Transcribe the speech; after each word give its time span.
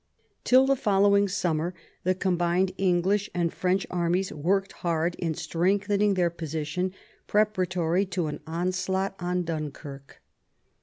Till 0.43 0.65
the 0.65 0.75
following 0.75 1.27
summer 1.27 1.75
the 2.05 2.15
combined 2.15 2.71
English 2.79 3.29
and 3.35 3.53
French 3.53 3.85
armies 3.91 4.33
worked 4.33 4.71
hard 4.71 5.13
in 5.19 5.35
strengthening 5.35 6.15
their 6.15 6.31
position, 6.31 6.91
preparatory 7.27 8.07
to 8.07 8.25
an 8.25 8.39
onslaught 8.47 9.13
on 9.19 9.43
Dunkirk. 9.43 10.19